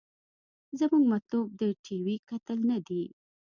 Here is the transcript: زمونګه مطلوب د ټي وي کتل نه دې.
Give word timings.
زمونګه 0.79 1.09
مطلوب 1.13 1.47
د 1.59 1.61
ټي 1.83 1.97
وي 2.05 2.15
کتل 2.29 2.59
نه 2.69 2.77
دې. 2.87 3.03